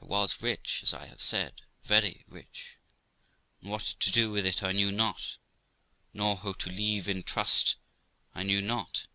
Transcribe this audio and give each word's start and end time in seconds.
I 0.00 0.04
was 0.04 0.42
rich, 0.42 0.80
as 0.82 0.92
I 0.92 1.06
have 1.06 1.22
said, 1.22 1.60
very 1.84 2.24
rich, 2.26 2.72
and 3.62 3.70
what 3.70 3.82
to 4.00 4.10
do 4.10 4.32
with 4.32 4.44
it 4.46 4.64
I 4.64 4.72
knew 4.72 4.90
not; 4.90 5.36
nor 6.12 6.34
who 6.38 6.54
to 6.54 6.70
leave 6.70 7.06
in 7.06 7.22
trust 7.22 7.76
I 8.34 8.42
knew 8.42 8.60
not. 8.60 9.06